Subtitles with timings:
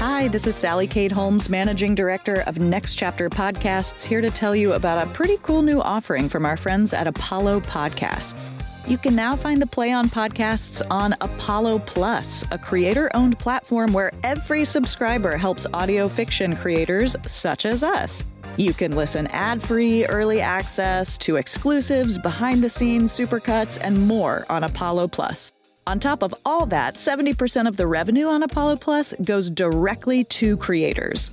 [0.00, 4.56] Hi, this is Sally Kate Holmes, Managing Director of Next Chapter Podcasts, here to tell
[4.56, 8.50] you about a pretty cool new offering from our friends at Apollo Podcasts.
[8.88, 13.92] You can now find the Play On podcasts on Apollo Plus, a creator owned platform
[13.92, 18.24] where every subscriber helps audio fiction creators such as us.
[18.56, 24.46] You can listen ad free, early access to exclusives, behind the scenes, supercuts, and more
[24.48, 25.52] on Apollo Plus.
[25.90, 30.56] On top of all that, 70% of the revenue on Apollo Plus goes directly to
[30.58, 31.32] creators.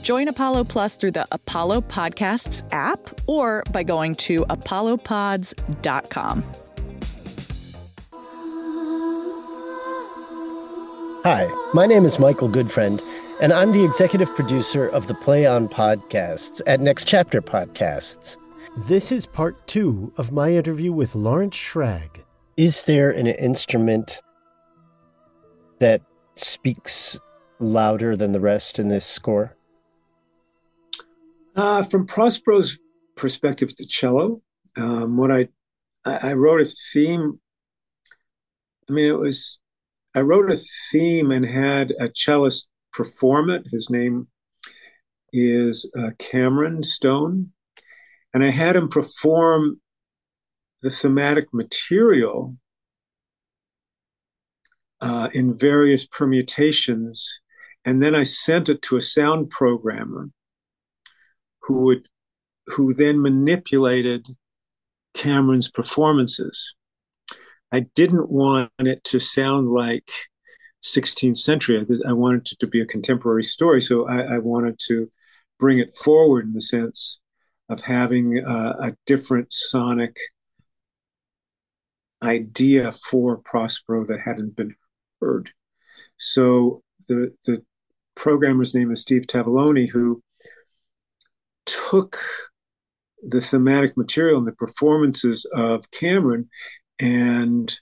[0.00, 6.42] Join Apollo Plus through the Apollo Podcasts app or by going to apollopods.com.
[11.24, 13.02] Hi, my name is Michael Goodfriend,
[13.42, 18.38] and I'm the executive producer of the Play On podcasts at Next Chapter Podcasts.
[18.74, 22.22] This is part two of my interview with Lawrence Shragge.
[22.58, 24.20] Is there an instrument
[25.78, 26.02] that
[26.34, 27.16] speaks
[27.60, 29.56] louder than the rest in this score?
[31.54, 32.76] Uh, from Prospero's
[33.14, 34.42] perspective, the cello.
[34.76, 35.46] Um, what I,
[36.04, 37.38] I wrote a theme.
[38.90, 39.60] I mean, it was
[40.16, 43.68] I wrote a theme and had a cellist perform it.
[43.70, 44.26] His name
[45.32, 47.52] is uh, Cameron Stone,
[48.34, 49.80] and I had him perform
[50.82, 52.56] the thematic material
[55.00, 57.40] uh, in various permutations,
[57.84, 60.30] and then I sent it to a sound programmer
[61.62, 62.08] who would
[62.68, 64.36] who then manipulated
[65.14, 66.74] Cameron's performances.
[67.72, 70.10] I didn't want it to sound like
[70.84, 71.84] 16th century.
[72.06, 75.08] I wanted it to be a contemporary story, so I, I wanted to
[75.58, 77.20] bring it forward in the sense
[77.68, 80.16] of having uh, a different sonic
[82.22, 84.74] idea for Prospero that hadn't been
[85.20, 85.52] heard.
[86.16, 87.64] So the the
[88.14, 90.22] programmer's name is Steve Tavaglione, who
[91.66, 92.18] took
[93.22, 96.48] the thematic material and the performances of Cameron
[96.98, 97.78] and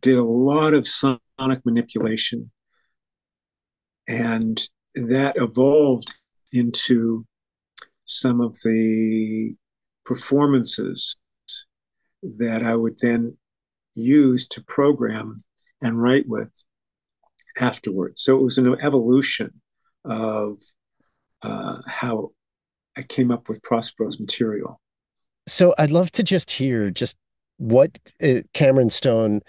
[0.00, 2.50] did a lot of sonic manipulation.
[4.08, 4.60] And
[4.94, 6.14] that evolved
[6.52, 7.26] into
[8.04, 9.54] some of the
[10.04, 11.16] performances
[12.22, 13.36] that I would then
[13.94, 15.38] use to program
[15.82, 16.50] and write with
[17.60, 18.22] afterwards.
[18.22, 19.60] So it was an evolution
[20.04, 20.58] of
[21.42, 22.30] uh, how
[22.96, 24.80] I came up with Prospero's material.
[25.46, 27.16] So I'd love to just hear just
[27.56, 29.40] what uh, Cameron Stone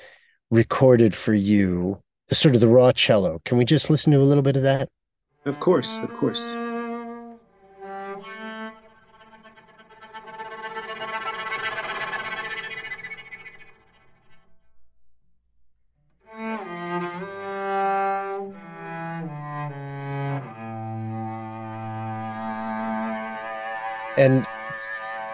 [0.50, 3.42] recorded for you, the sort of the raw cello.
[3.46, 4.90] Can we just listen to a little bit of that?
[5.46, 6.46] Of course, of course.
[24.22, 24.46] And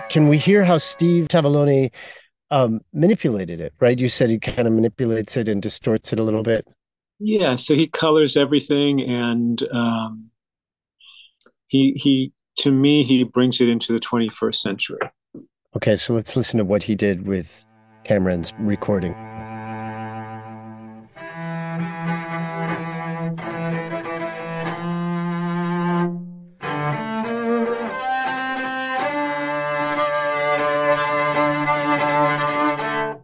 [0.10, 1.92] can we hear how Steve Tavaglione
[2.52, 3.74] um, manipulated it?
[3.82, 6.66] Right, you said he kind of manipulates it and distorts it a little bit.
[7.20, 10.30] Yeah, so he colors everything, and um,
[11.68, 15.00] he he to me he brings it into the 21st century.
[15.76, 17.66] Okay, so let's listen to what he did with
[18.06, 19.14] Cameron's recording.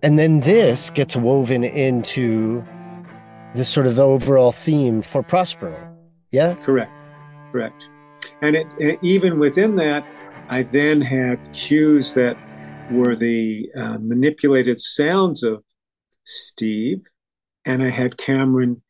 [0.03, 2.63] And then this gets woven into
[3.55, 5.95] the sort of overall theme for Prospero.
[6.31, 6.55] Yeah?
[6.55, 6.91] Correct.
[7.53, 7.89] Correct.
[8.41, 10.05] And it, it, even within that,
[10.49, 12.37] I then had cues that
[12.91, 15.63] were the uh, manipulated sounds of
[16.25, 17.01] Steve,
[17.63, 18.81] and I had Cameron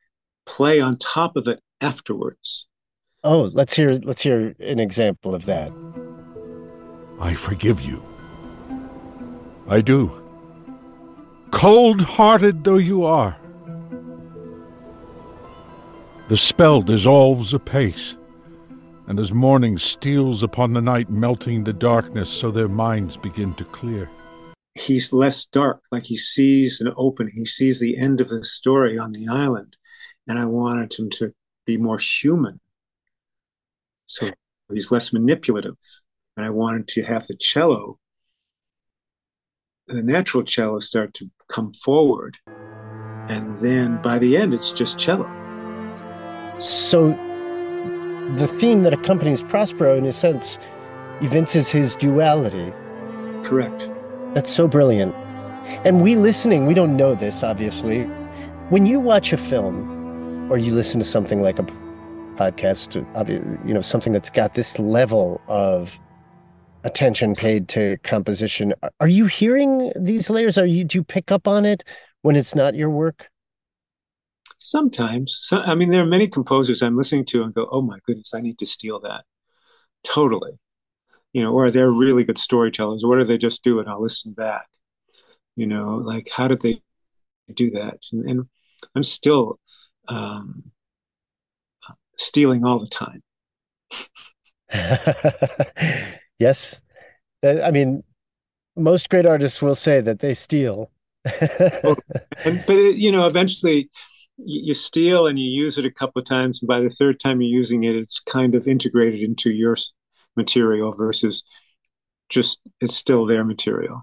[0.48, 2.68] play on top of it afterwards.
[3.24, 5.72] Oh, let's hear let's hear an example of that.
[7.20, 8.04] I forgive you.
[9.68, 10.23] I do.
[11.54, 13.38] Cold hearted though you are.
[16.28, 18.18] The spell dissolves apace,
[19.08, 23.64] and as morning steals upon the night, melting the darkness so their minds begin to
[23.66, 24.10] clear.
[24.76, 27.34] he's less dark, like he sees an opening.
[27.36, 29.78] he sees the end of the story on the island.
[30.28, 31.34] And I wanted him to
[31.66, 32.60] be more human.
[34.06, 34.32] So
[34.74, 35.78] he's less manipulative.
[36.36, 38.00] And I wanted to have the cello,
[39.88, 42.38] the natural cello, start to come forward.
[43.28, 45.30] And then by the end, it's just cello.
[46.60, 47.10] So
[48.38, 50.60] the theme that accompanies Prospero, in a sense,
[51.22, 52.72] evinces his duality.
[53.44, 53.90] Correct.
[54.34, 55.14] That's so brilliant.
[55.86, 58.04] And we listening, we don't know this, obviously.
[58.70, 61.64] When you watch a film or you listen to something like a
[62.36, 62.96] podcast,
[63.66, 66.00] you know, something that's got this level of
[66.84, 70.58] attention paid to composition, are you hearing these layers?
[70.58, 71.84] Are you do you pick up on it
[72.22, 73.30] when it's not your work?
[74.58, 75.36] Sometimes.
[75.38, 78.34] So, I mean, there are many composers I'm listening to and go, oh my goodness,
[78.34, 79.26] I need to steal that.
[80.04, 80.60] Totally
[81.34, 83.06] you know, or they're really good storytellers.
[83.06, 83.80] What do they just do?
[83.80, 84.68] And I'll listen back.
[85.56, 86.82] You know, like how did they
[87.54, 88.06] do that?
[88.12, 88.48] And, and
[88.96, 89.60] I'm still
[90.08, 90.72] um,
[92.18, 93.24] stealing all the time.
[96.44, 96.82] yes,
[97.44, 98.04] uh, I mean,
[98.76, 100.92] most great artists will say that they steal.
[101.84, 101.96] oh,
[102.46, 103.90] and, but it, you know, eventually
[104.38, 107.42] you steal and you use it a couple of times, and by the third time
[107.42, 109.78] you're using it, it's kind of integrated into your
[110.36, 111.44] material versus
[112.30, 114.02] just it's still their material.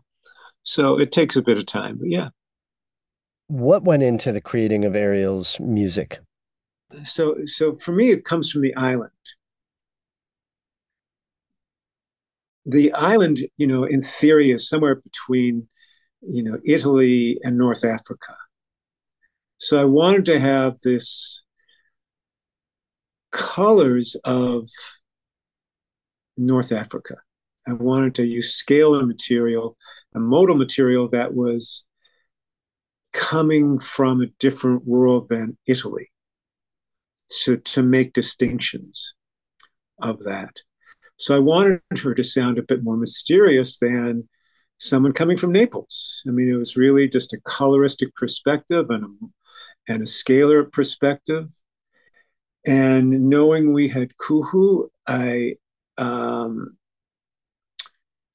[0.62, 2.28] So it takes a bit of time, but yeah.
[3.48, 6.20] What went into the creating of Ariel's music?
[7.04, 9.10] So so for me it comes from the island.
[12.70, 15.68] The island, you know, in theory is somewhere between,
[16.22, 18.36] you know, Italy and North Africa.
[19.58, 21.42] So I wanted to have this
[23.32, 24.68] colors of
[26.36, 27.16] North Africa.
[27.66, 29.76] I wanted to use scalar material,
[30.14, 31.84] a modal material that was
[33.12, 36.10] coming from a different world than Italy
[37.42, 39.14] to, to make distinctions
[40.00, 40.60] of that.
[41.20, 44.26] So I wanted her to sound a bit more mysterious than
[44.78, 46.22] someone coming from Naples.
[46.26, 51.48] I mean, it was really just a coloristic perspective and a, and a scalar perspective.
[52.66, 55.56] And knowing we had Kuhoo, I
[55.98, 56.78] um,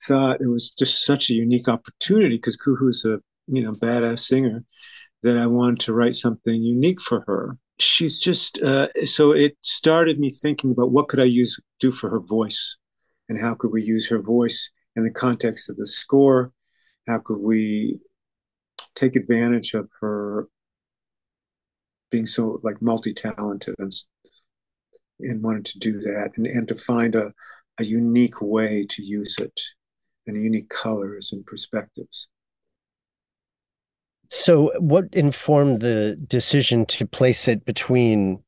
[0.04, 4.64] thought it was just such a unique opportunity because Kuhoo's a you know badass singer
[5.24, 7.58] that I wanted to write something unique for her.
[7.80, 12.10] She's just uh, so it started me thinking about what could I use do for
[12.10, 12.78] her voice,
[13.28, 16.54] and how could we use her voice in the context of the score?
[17.08, 18.00] How could we
[18.96, 20.48] take advantage of her
[22.12, 23.92] being so like multi-talented and
[25.20, 27.34] and wanted to do that and, and to find a,
[27.78, 29.60] a unique way to use it
[30.28, 32.28] and unique colors and perspectives.
[34.30, 38.44] So, what informed the decision to place it between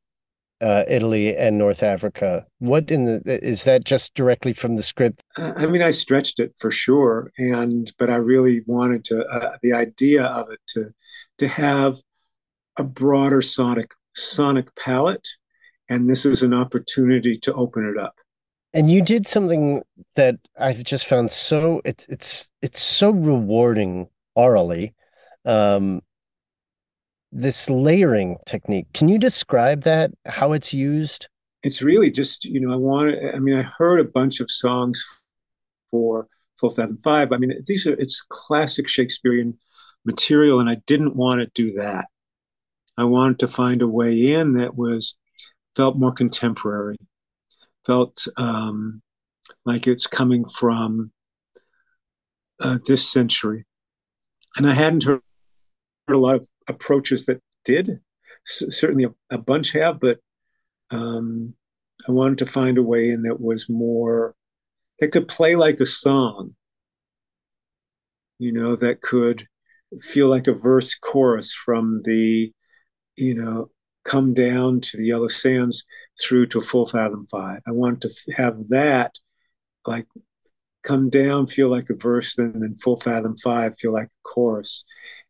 [0.62, 2.46] uh, Italy and North Africa?
[2.60, 5.22] What in the is that just directly from the script?
[5.38, 9.74] I mean, I stretched it for sure, and but I really wanted to uh, the
[9.74, 10.94] idea of it to
[11.38, 11.98] to have
[12.78, 15.28] a broader sonic sonic palette
[15.90, 18.16] and this was an opportunity to open it up
[18.74, 19.82] and you did something
[20.16, 24.94] that i've just found so it, it's it's so rewarding orally
[25.48, 26.02] um
[27.32, 28.88] this layering technique.
[28.94, 31.28] Can you describe that how it's used?
[31.64, 35.04] It's really just you know i want i mean i heard a bunch of songs
[35.90, 36.28] for
[36.60, 37.32] full fathom five.
[37.32, 39.58] I mean these are it's classic shakespearean
[40.06, 42.06] material and i didn't want to do that.
[42.98, 45.16] I wanted to find a way in that was
[45.76, 46.98] felt more contemporary,
[47.86, 49.04] felt um,
[49.66, 51.12] like it's coming from
[52.60, 53.66] uh, this century.
[54.58, 55.22] And I hadn't heard,
[56.16, 58.00] a lot of approaches that did.
[58.48, 60.20] S- certainly a, a, bunch have, but
[60.92, 61.54] um,
[62.08, 64.36] I wanted to find a way in that was more,
[65.00, 66.56] that could play like a song,
[68.40, 69.48] you know, that could
[70.02, 72.52] feel like a verse chorus from the,
[73.16, 73.70] you know,
[74.06, 75.86] come down to the Yellow Sands
[76.22, 77.62] through to Full Fathom Five.
[77.68, 79.16] I want to have that
[79.86, 80.08] like
[80.84, 84.86] come down, feel like a verse, then in Full Fathom Five, feel like a chorus.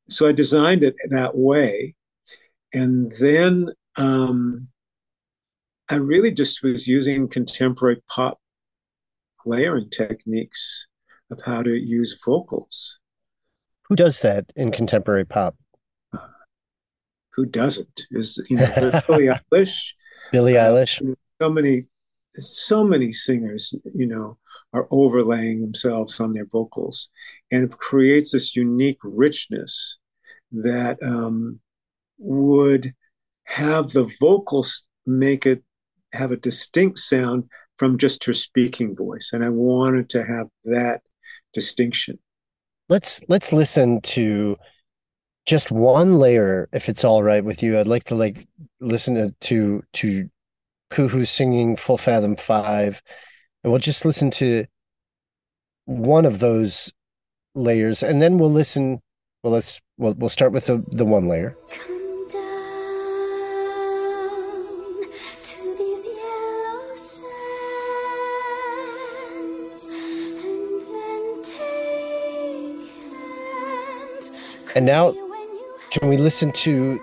[0.09, 1.95] So I designed it that way.
[2.73, 4.67] And then um,
[5.89, 8.39] I really just was using contemporary pop
[9.45, 10.87] layering techniques
[11.31, 12.99] of how to use vocals.
[13.87, 15.55] Who does that in contemporary pop?
[17.37, 18.07] who doesn't?
[18.11, 19.93] Is you know Billie Eilish,
[20.31, 21.15] Billie uh, Eilish.
[21.39, 21.85] so many
[22.37, 24.37] so many singers, you know,
[24.73, 27.09] are overlaying themselves on their vocals,
[27.51, 29.97] and it creates this unique richness
[30.51, 31.59] that um,
[32.17, 32.93] would
[33.45, 35.63] have the vocals make it
[36.13, 37.43] have a distinct sound
[37.77, 41.01] from just her speaking voice, and I wanted to have that
[41.53, 42.19] distinction.
[42.89, 44.55] Let's let's listen to
[45.45, 47.79] just one layer, if it's all right with you.
[47.79, 48.45] I'd like to like
[48.79, 50.29] listen to to, to
[50.91, 53.01] Kuhoo singing Full Fathom Five,
[53.63, 54.65] and we'll just listen to
[55.85, 56.91] one of those
[57.55, 59.01] layers, and then we'll listen.
[59.43, 61.55] Well, let's we'll we'll start with the the one layer.
[74.75, 75.11] And now,
[75.89, 76.99] can we listen to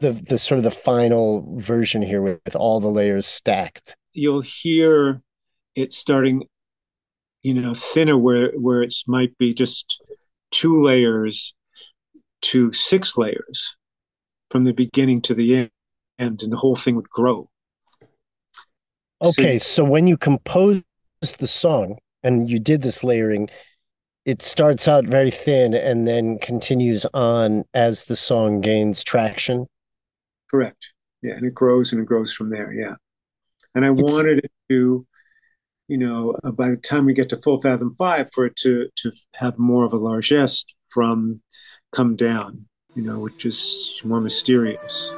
[0.00, 3.96] the the sort of the final version here with, with all the layers stacked?
[4.12, 5.20] You'll hear
[5.74, 6.44] it starting,
[7.42, 10.02] you know, thinner where where it might be just
[10.50, 11.54] two layers
[12.42, 13.76] to six layers
[14.50, 15.70] from the beginning to the end,
[16.18, 17.48] and the whole thing would grow.
[19.22, 20.82] Okay, so, so when you compose
[21.38, 23.48] the song and you did this layering,
[24.24, 29.66] it starts out very thin and then continues on as the song gains traction.
[30.50, 30.92] Correct.
[31.22, 32.72] Yeah, and it grows and it grows from there.
[32.72, 32.94] Yeah,
[33.74, 35.06] and I it's, wanted it to,
[35.88, 38.88] you know, uh, by the time we get to full fathom five, for it to
[38.96, 41.42] to have more of a largesse from
[41.92, 45.12] come down, you know, which is more mysterious.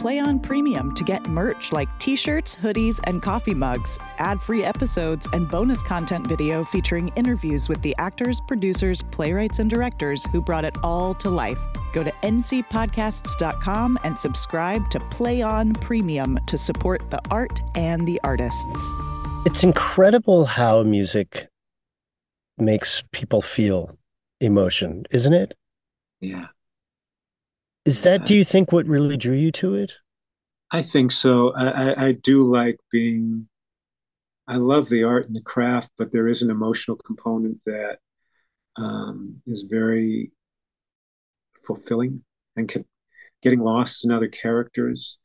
[0.00, 4.64] Play On Premium to get merch like t shirts, hoodies, and coffee mugs, ad free
[4.64, 10.40] episodes, and bonus content video featuring interviews with the actors, producers, playwrights, and directors who
[10.40, 11.58] brought it all to life.
[11.92, 18.18] Go to ncpodcasts.com and subscribe to Play On Premium to support the art and the
[18.24, 18.82] artists.
[19.44, 21.50] It's incredible how music
[22.56, 23.98] makes people feel
[24.40, 25.52] emotion, isn't it?
[26.22, 26.46] Yeah.
[27.84, 29.94] Is that, do you think, what really drew you to it?
[30.70, 31.52] I think so.
[31.54, 33.48] I, I, I do like being,
[34.46, 37.98] I love the art and the craft, but there is an emotional component that
[38.76, 40.30] um, is very
[41.66, 42.22] fulfilling
[42.54, 42.84] and can,
[43.42, 45.18] getting lost in other characters,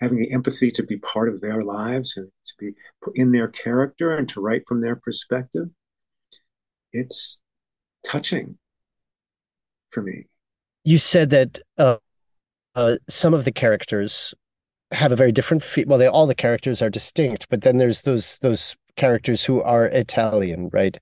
[0.00, 2.74] having the empathy to be part of their lives and to be
[3.14, 5.68] in their character and to write from their perspective.
[6.92, 7.40] It's
[8.04, 8.58] touching
[9.90, 10.26] for me
[10.84, 11.96] you said that uh,
[12.74, 14.34] uh, some of the characters
[14.90, 15.86] have a very different feel.
[15.86, 19.86] Well, they all the characters are distinct, but then there's those those characters who are
[19.86, 20.98] Italian, right?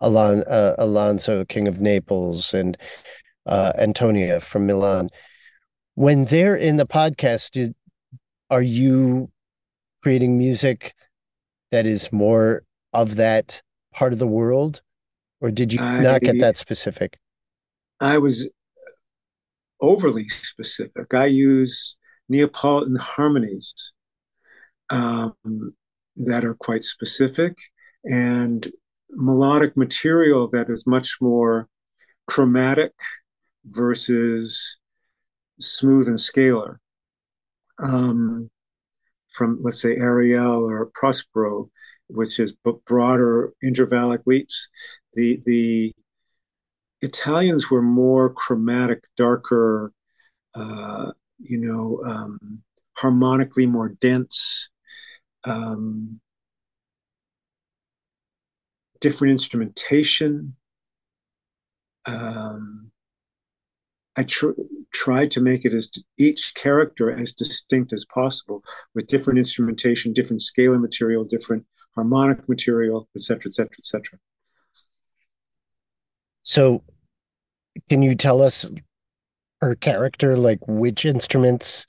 [0.00, 2.76] Alon, uh, Alonso, King of Naples, and
[3.46, 5.08] uh, Antonio from Milan.
[5.94, 7.74] When they're in the podcast, did,
[8.50, 9.30] are you
[10.02, 10.94] creating music
[11.72, 14.80] that is more of that part of the world,
[15.40, 17.18] or did you I, not get that specific?
[18.00, 18.48] I was
[19.80, 21.14] overly specific.
[21.14, 21.96] I use
[22.28, 23.92] Neapolitan harmonies
[24.90, 25.34] um,
[26.16, 27.56] that are quite specific
[28.04, 28.70] and
[29.10, 31.68] melodic material that is much more
[32.26, 32.92] chromatic
[33.64, 34.78] versus
[35.60, 36.76] smooth and scalar.
[37.82, 38.50] Um,
[39.34, 41.70] from let's say Ariel or Prospero,
[42.08, 42.54] which is
[42.86, 44.68] broader intervallic leaps.
[45.14, 45.94] The the
[47.00, 49.92] Italians were more chromatic, darker,
[50.54, 52.62] uh, you know, um,
[52.94, 54.70] harmonically more dense,
[55.44, 56.20] um,
[59.00, 60.56] different instrumentation.
[62.04, 62.90] Um,
[64.16, 64.50] I tr-
[64.92, 68.64] tried to make it as each character as distinct as possible
[68.94, 71.64] with different instrumentation, different scalar material, different
[71.94, 74.18] harmonic material, et cetera, et cetera, et etc.
[76.48, 76.82] So,
[77.90, 78.72] can you tell us
[79.60, 81.86] her character, like which instruments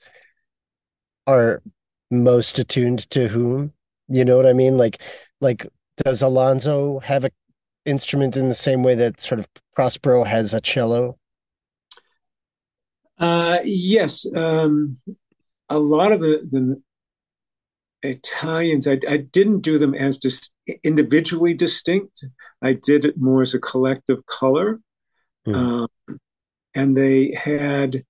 [1.26, 1.62] are
[2.10, 3.72] most attuned to whom?
[4.08, 4.76] You know what I mean?
[4.76, 5.00] Like,
[5.40, 5.66] like
[6.04, 7.30] does Alonso have an
[7.86, 11.16] instrument in the same way that sort of Prospero has a cello?
[13.18, 14.98] Uh, yes, um,
[15.70, 16.82] a lot of the, the
[18.02, 20.50] Italians, I, I, didn't do them as dis-
[20.84, 22.24] individually distinct.
[22.62, 24.80] I did it more as a collective color.
[25.44, 25.54] Hmm.
[25.54, 25.88] Um,
[26.74, 28.04] and they had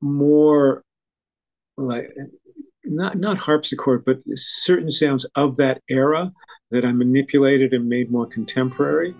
[0.00, 0.84] more
[1.76, 2.14] like
[2.84, 6.32] not not harpsichord, but certain sounds of that era
[6.70, 9.14] that I manipulated and made more contemporary.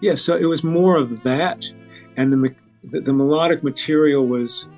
[0.00, 1.72] Yeah, so it was more of that,
[2.16, 4.68] and the the, the melodic material was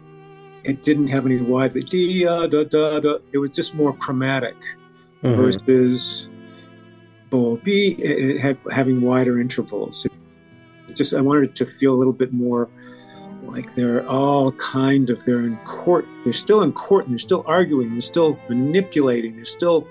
[0.64, 3.18] it didn't have any wide da da da da.
[3.32, 4.56] It was just more chromatic
[5.22, 5.36] Mhm.
[5.36, 6.28] versus
[7.30, 7.96] bo b.
[7.98, 10.06] It, had having wider intervals.
[10.88, 12.68] It just I wanted it to feel a little bit more
[13.42, 16.06] like they're all kind of they're in court.
[16.24, 17.92] They're still in court and they're still arguing.
[17.92, 19.36] They're still manipulating.
[19.36, 19.86] They're still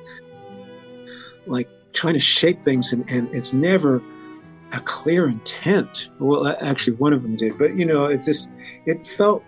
[1.46, 4.02] like trying to shape things, and, and it's never
[4.74, 6.10] a clear intent.
[6.20, 8.50] Well, actually, one of them did, but you know, it's just
[8.86, 9.44] it felt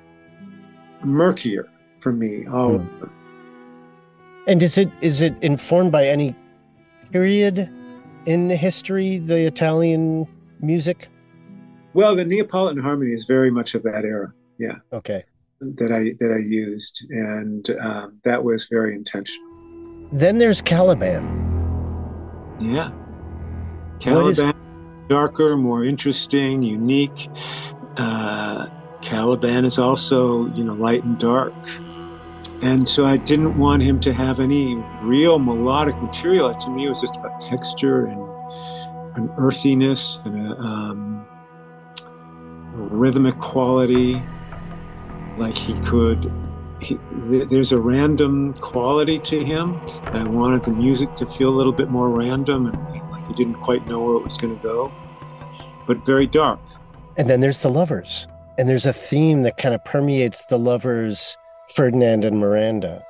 [1.03, 1.69] murkier
[1.99, 2.47] for me.
[2.47, 3.03] All hmm.
[3.03, 3.09] of.
[4.47, 6.35] And is it is it informed by any
[7.11, 7.69] period
[8.29, 10.27] in the history, the Italian
[10.61, 11.09] music?
[11.95, 14.31] Well, the Neapolitan harmony is very much of that era.
[14.59, 15.23] Yeah, Okay.
[15.61, 19.47] that I that I used, and um, that was very intentional.
[20.11, 21.23] Then there's Caliban.
[22.59, 22.89] Yeah,
[24.13, 27.29] What is- Caliban, darker, more interesting, unique.
[27.97, 28.67] Uh,
[29.01, 31.53] Caliban is also, you know, light and dark.
[32.61, 36.53] And so I didn't want him to have any real melodic material.
[36.53, 38.19] To me, it was just about texture and
[39.15, 41.25] an earthiness and a, um,
[42.75, 44.21] a rhythmic quality.
[45.37, 46.31] Like he could,
[46.81, 49.79] he, there's a random quality to him.
[50.07, 53.61] I wanted the music to feel a little bit more random and like you didn't
[53.61, 54.91] quite know where it was going to go,
[55.87, 56.59] but very dark.
[57.15, 58.27] And then there's the lovers.
[58.57, 61.37] And there's a theme that kind of permeates the lovers,
[61.69, 63.03] Ferdinand and Miranda.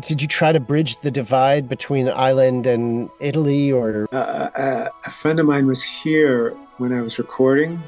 [0.00, 5.10] Did you try to bridge the divide between Ireland and Italy or uh, uh, a
[5.10, 7.80] friend of mine was here when I was recording,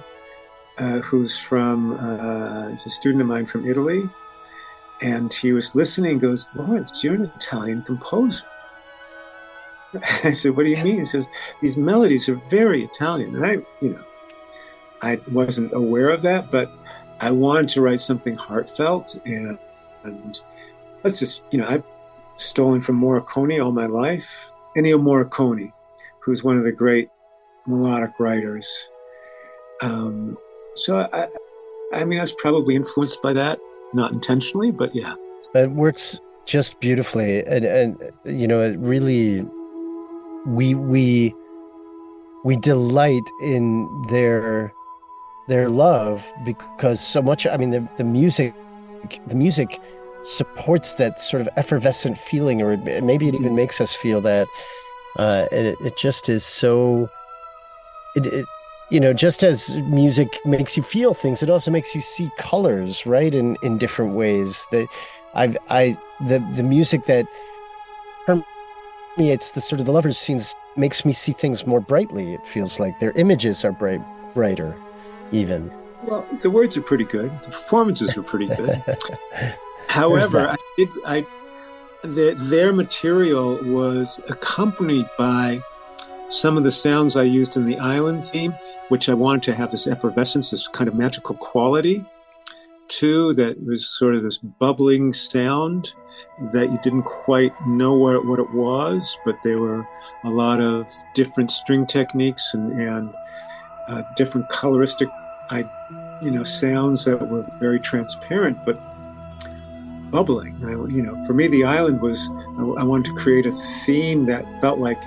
[0.79, 4.09] uh, who's from, uh, he's a student of mine from Italy.
[5.03, 8.47] And he was listening goes, Lawrence, you're an Italian composer.
[10.25, 11.01] I said, What do you mean?
[11.01, 11.29] He says,
[11.61, 13.35] These melodies are very Italian.
[13.35, 14.05] And I, you know,
[15.03, 16.71] I wasn't aware of that, but
[17.21, 19.19] I wanted to write something heartfelt.
[19.27, 19.59] And,
[20.07, 20.41] and
[21.05, 21.85] let's just, you know, I've
[22.37, 24.51] stolen from Morricone all my life.
[24.77, 25.73] Ennio Morricone,
[26.21, 27.09] who's one of the great
[27.67, 28.89] melodic writers.
[29.83, 30.37] Um,
[30.75, 31.29] so I,
[31.93, 33.59] I mean, I was probably influenced by that,
[33.95, 35.15] not intentionally, but yeah.
[35.55, 39.45] it works just beautifully and and you know it really
[40.47, 41.35] we we
[42.45, 44.73] we delight in their
[45.49, 48.55] their love because so much i mean the, the music
[49.27, 49.81] the music
[50.27, 54.49] supports that sort of effervescent feeling or maybe it even makes us feel that
[55.19, 57.09] uh and it, it just is so
[58.17, 58.47] it, it
[58.91, 63.07] you know just as music makes you feel things it also makes you see colors
[63.07, 64.89] right in in different ways that
[65.35, 67.27] i've i the the music that
[68.27, 72.81] permeates the sort of the lovers scenes makes me see things more brightly it feels
[72.81, 74.03] like their images are bright
[74.35, 74.77] brighter
[75.33, 75.71] even
[76.05, 77.31] Well, the words are pretty good.
[77.43, 78.81] The performances were pretty good.
[79.97, 80.49] However.
[80.49, 81.27] I did I
[82.03, 85.61] the, their material was accompanied by
[86.29, 88.55] some of the sounds I used in the island theme,
[88.89, 92.05] which I wanted to have this effervescence, this kind of magical quality
[92.89, 95.93] too, that was sort of this bubbling sound
[96.53, 99.87] that you didn't quite know what, what it was, but there were
[100.25, 103.13] a lot of different string techniques and, and
[103.89, 105.11] uh, different coloristic
[105.51, 105.65] I,
[106.23, 108.81] you know, sounds that were very transparent, but
[110.11, 110.57] bubbling.
[110.65, 114.27] I, you know, for me, the island was, I, I wanted to create a theme
[114.27, 115.01] that felt like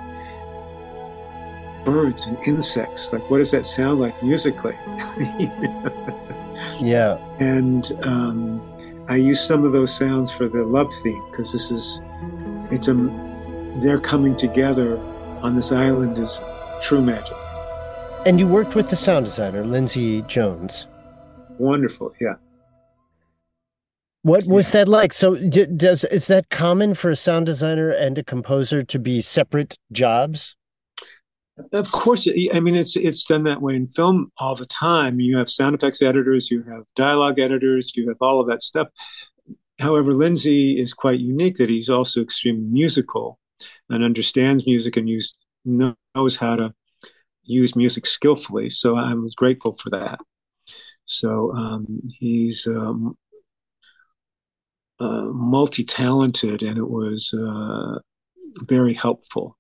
[1.86, 3.12] birds and insects.
[3.14, 4.76] Like, what does that sound like musically?
[6.82, 8.62] yeah and um,
[9.08, 12.02] I used some of those sounds for the love theme because this is,
[12.72, 12.94] it's a,
[13.82, 14.98] they're coming together
[15.42, 16.40] on this island is
[16.82, 17.36] true magic.
[18.26, 20.88] and you worked with the sound designer lindsay jones
[21.58, 22.36] Wonderful, yeah.
[24.24, 28.18] What was that like so d- does is that common for a sound designer and
[28.18, 30.56] a composer to be separate jobs
[31.74, 35.20] Of course, I mean it's it's done that way in film all the time.
[35.20, 38.88] You have sound effects editors, you have dialogue editors, you have all of that stuff.
[39.80, 43.40] However, Lindsay is quite unique that he's also extremely musical
[43.90, 46.74] and understands music and use, knows how to
[47.44, 48.70] use music skillfully.
[48.70, 50.20] So I was grateful for that.
[51.06, 53.18] So um, he's um,
[55.00, 58.00] uh, multi-talented, and it was uh,
[58.66, 59.58] very helpful.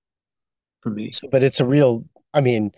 [0.82, 1.12] for me.
[1.12, 2.06] So, but it's a real.
[2.34, 2.72] I mean,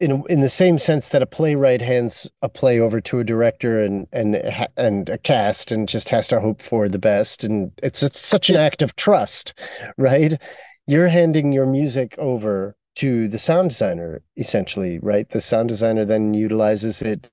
[0.00, 3.82] in in the same sense that a playwright hands a play over to a director
[3.82, 4.36] and and
[4.76, 8.50] and a cast and just has to hope for the best, and it's, it's such
[8.50, 9.54] an act of trust,
[9.98, 10.40] right?
[10.86, 15.28] You're handing your music over to the sound designer essentially, right?
[15.28, 17.30] The sound designer then utilizes it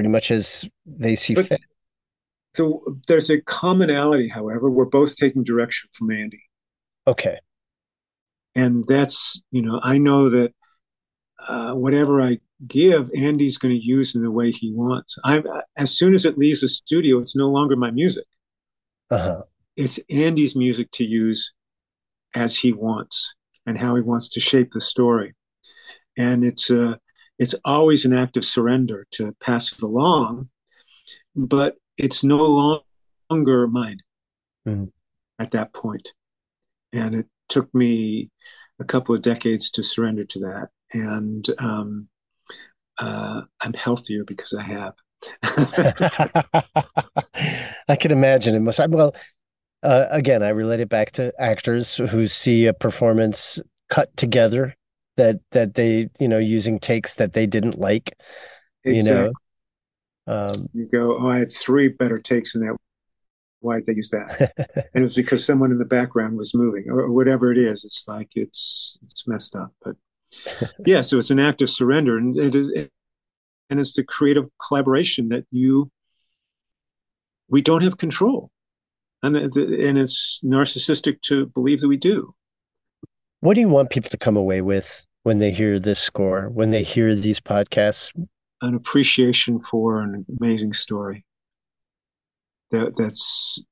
[0.00, 1.60] pretty much as they see but, fit.
[2.54, 4.70] So there's a commonality, however.
[4.70, 6.42] We're both taking direction from Andy.
[7.06, 7.38] Okay.
[8.54, 10.54] And that's, you know, I know that
[11.46, 15.18] uh, whatever I give, Andy's going to use in the way he wants.
[15.22, 15.44] I'm
[15.76, 18.24] as soon as it leaves the studio, it's no longer my music.
[19.10, 19.42] Uh-huh.
[19.76, 21.52] It's Andy's music to use
[22.34, 23.34] as he wants
[23.66, 25.34] and how he wants to shape the story.
[26.16, 26.94] And it's uh,
[27.40, 30.50] it's always an act of surrender to pass it along,
[31.34, 32.82] but it's no
[33.30, 34.00] longer mine
[34.68, 34.92] mm.
[35.38, 36.12] at that point.
[36.92, 38.28] And it took me
[38.78, 40.68] a couple of decades to surrender to that.
[40.92, 42.08] And um,
[42.98, 44.92] uh, I'm healthier because I have.
[47.88, 48.86] I can imagine it must.
[48.90, 49.14] Well,
[49.82, 54.76] uh, again, I relate it back to actors who see a performance cut together
[55.20, 58.16] that that they you know using takes that they didn't like.
[58.84, 58.96] Exactly.
[58.96, 59.32] You know,
[60.26, 62.76] um, you go, oh, I had three better takes in that.
[63.60, 64.52] Why did they use that?
[64.94, 67.84] and it was because someone in the background was moving, or, or whatever it is.
[67.84, 69.96] It's like it's it's messed up, but
[70.86, 71.02] yeah.
[71.02, 72.90] So it's an act of surrender, and it is, it,
[73.68, 75.90] and it's the creative collaboration that you
[77.48, 78.50] we don't have control
[79.22, 82.34] and and it's narcissistic to believe that we do.
[83.40, 86.48] What do you want people to come away with when they hear this score?
[86.48, 88.12] When they hear these podcasts?
[88.62, 91.24] An appreciation for an amazing story
[92.70, 93.62] that that's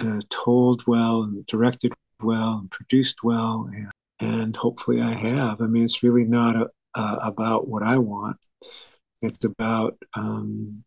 [0.00, 5.60] uh, told well and directed well and produced well, and, and hopefully I have.
[5.60, 8.36] I mean, it's really not a, uh, about what I want.
[9.22, 10.84] It's about um,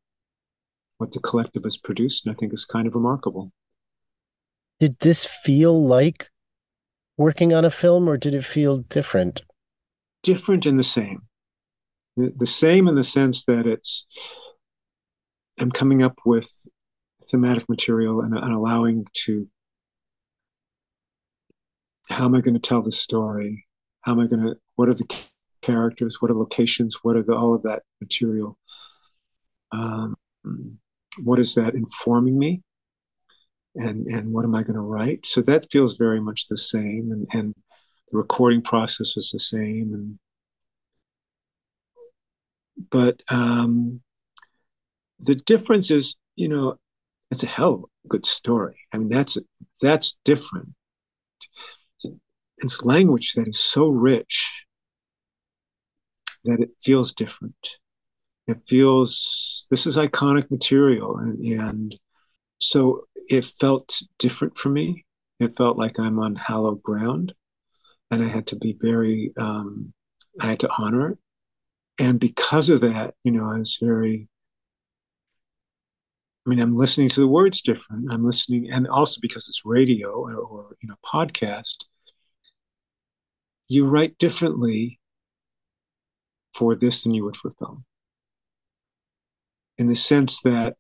[0.97, 3.51] what the collective has produced, and I think is kind of remarkable.
[4.79, 6.29] Did this feel like
[7.17, 9.43] working on a film or did it feel different?
[10.23, 11.23] Different and the same.
[12.15, 14.05] The same in the sense that it's,
[15.59, 16.67] I'm coming up with
[17.29, 19.47] thematic material and, and allowing to,
[22.09, 23.65] how am I going to tell the story?
[24.01, 25.09] How am I going to, what are the
[25.61, 26.21] characters?
[26.21, 26.99] What are locations?
[27.01, 28.57] What are the, all of that material?
[29.71, 30.15] Um,
[31.21, 32.61] what is that informing me?
[33.75, 35.25] and and what am I going to write?
[35.25, 37.53] So that feels very much the same, and and
[38.13, 40.19] the recording process was the same, and
[42.89, 44.01] but um,
[45.19, 46.77] the difference is, you know,
[47.31, 48.75] it's a hell of a good story.
[48.93, 49.37] I mean, that's
[49.81, 50.69] that's different.
[52.59, 54.65] It's language that is so rich
[56.45, 57.55] that it feels different.
[58.47, 61.95] It feels this is iconic material, and and
[62.59, 65.05] so it felt different for me.
[65.39, 67.33] It felt like I'm on hallowed ground,
[68.13, 69.93] and I had to be very, um,
[70.39, 71.17] I had to honor it.
[71.99, 74.27] And because of that, you know, I was very,
[76.45, 78.11] I mean, I'm listening to the words different.
[78.11, 81.85] I'm listening, and also because it's radio or, or you know, podcast,
[83.67, 84.99] you write differently
[86.53, 87.85] for this than you would for film.
[89.77, 90.75] In the sense that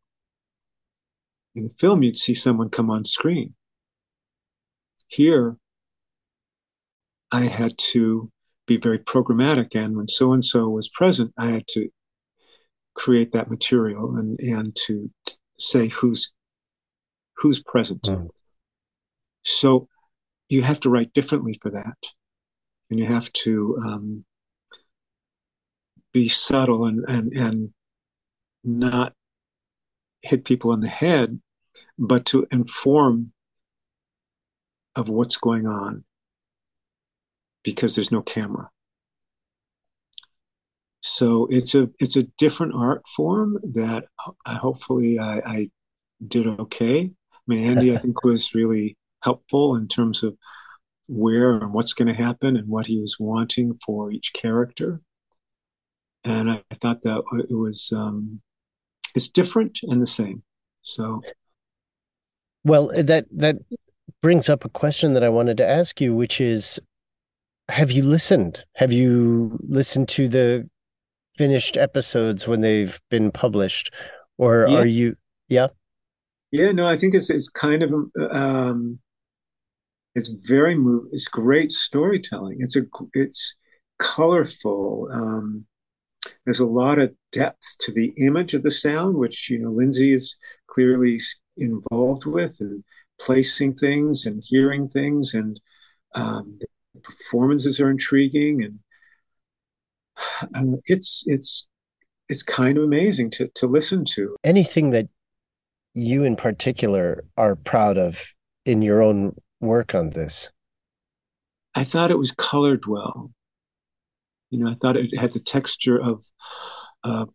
[1.55, 3.55] in film, you'd see someone come on screen.
[5.07, 5.57] Here,
[7.33, 8.31] I had to
[8.67, 11.89] be very programmatic, and when so and so was present, I had to
[12.93, 15.09] create that material and and to
[15.57, 16.31] say who's
[17.37, 18.03] who's present.
[18.03, 18.29] Mm.
[19.43, 19.87] So
[20.47, 21.97] you have to write differently for that,
[22.91, 24.25] and you have to um,
[26.13, 27.73] be subtle and and and
[28.63, 29.13] not
[30.21, 31.41] hit people on the head,
[31.97, 33.33] but to inform
[34.95, 36.03] of what's going on
[37.63, 38.69] because there's no camera.
[41.01, 44.05] So it's a it's a different art form that
[44.45, 45.69] I, hopefully I, I
[46.25, 47.11] did okay.
[47.33, 50.37] I mean, Andy I think was really helpful in terms of
[51.07, 55.01] where and what's going to happen and what he was wanting for each character.
[56.23, 58.41] And I, I thought that it was um,
[59.13, 60.43] it's different and the same.
[60.81, 61.21] So,
[62.63, 63.57] well, that that
[64.21, 66.79] brings up a question that I wanted to ask you, which is,
[67.69, 68.65] have you listened?
[68.75, 70.69] Have you listened to the
[71.37, 73.93] finished episodes when they've been published,
[74.37, 74.77] or yeah.
[74.77, 75.15] are you?
[75.47, 75.67] Yeah.
[76.51, 77.93] Yeah, no, I think it's it's kind of
[78.31, 78.99] um,
[80.15, 81.07] It's very move.
[81.11, 82.57] It's great storytelling.
[82.59, 83.55] It's a it's
[83.97, 85.09] colorful.
[85.11, 85.65] Um,
[86.45, 90.13] there's a lot of depth to the image of the sound, which you know Lindsay
[90.13, 91.19] is clearly
[91.57, 92.83] involved with, and
[93.19, 95.59] placing things and hearing things, and
[96.15, 96.59] um,
[97.03, 98.79] performances are intriguing, and
[100.55, 101.67] uh, it's it's
[102.29, 104.35] it's kind of amazing to to listen to.
[104.43, 105.07] Anything that
[105.93, 108.33] you in particular are proud of
[108.65, 110.49] in your own work on this?
[111.75, 113.31] I thought it was colored well.
[114.49, 116.23] You know, I thought it had the texture of
[117.03, 117.25] uh,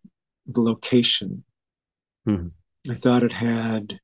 [0.46, 1.44] the location.
[2.26, 2.90] Mm-hmm.
[2.90, 3.98] I thought it had.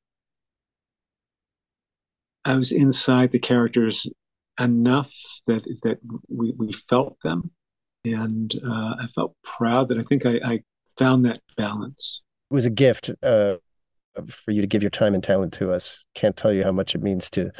[2.43, 4.05] I was inside the characters
[4.59, 5.11] enough
[5.47, 7.51] that that we, we felt them,
[8.03, 10.59] and uh, I felt proud that I think I, I,
[10.97, 12.21] found that balance.
[12.49, 13.55] It was a gift uh,
[14.29, 16.05] for you to give your time and talent to us.
[16.13, 17.51] Can't tell you how much it means to.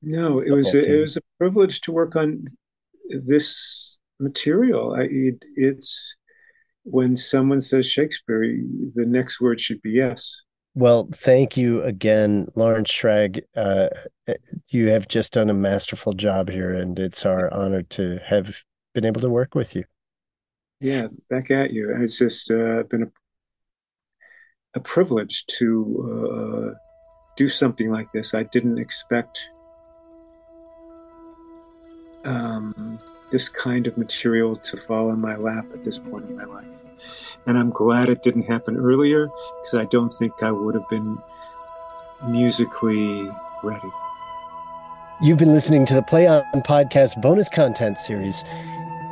[0.00, 2.44] No, it was a, it was a privilege to work on
[3.10, 4.94] this material.
[4.94, 6.16] I, it, it's
[6.84, 8.42] when someone says Shakespeare,
[8.94, 10.40] the next word should be yes.
[10.76, 13.42] Well, thank you again, Lawrence Shragge.
[13.54, 13.90] Uh,
[14.68, 19.04] you have just done a masterful job here, and it's our honor to have been
[19.04, 19.84] able to work with you.
[20.80, 21.94] Yeah, back at you.
[21.96, 23.10] It's just uh, been a,
[24.74, 26.78] a privilege to uh,
[27.36, 28.34] do something like this.
[28.34, 29.50] I didn't expect
[32.24, 32.98] um,
[33.30, 36.66] this kind of material to fall in my lap at this point in my life.
[37.46, 39.30] And I'm glad it didn't happen earlier
[39.62, 41.18] because I don't think I would have been
[42.26, 43.30] musically
[43.62, 43.90] ready.
[45.22, 48.42] You've been listening to the Play On Podcast bonus content series.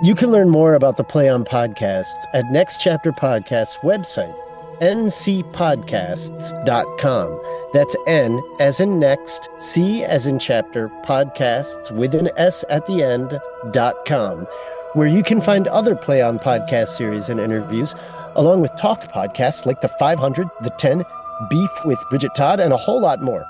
[0.03, 4.35] You can learn more about the Play On Podcasts at Next Chapter Podcast's website,
[4.81, 7.43] ncpodcasts.com.
[7.73, 13.05] That's N as in next, C as in chapter, podcasts with an S at the
[13.05, 13.39] end,
[13.71, 14.49] dot com,
[14.95, 17.95] where you can find other Play On podcast series and interviews,
[18.37, 21.05] along with talk podcasts like The 500, The 10,
[21.49, 23.45] Beef with Bridget Todd, and a whole lot more.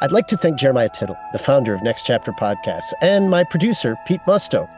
[0.00, 3.96] I'd like to thank Jeremiah Tittle, the founder of Next Chapter Podcasts, and my producer,
[4.06, 4.68] Pete Musto.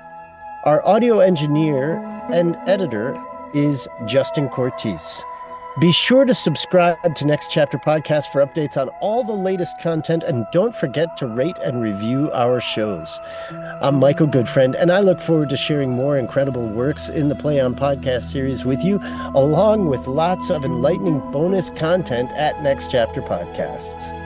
[0.65, 1.97] Our audio engineer
[2.33, 3.21] and editor
[3.55, 5.23] is Justin Cortese.
[5.79, 10.25] Be sure to subscribe to Next Chapter Podcast for updates on all the latest content,
[10.25, 13.21] and don't forget to rate and review our shows.
[13.83, 17.61] I'm Michael Goodfriend, and I look forward to sharing more incredible works in the Play
[17.61, 19.03] On Podcast series with you,
[19.35, 24.26] along with lots of enlightening bonus content at Next Chapter Podcasts.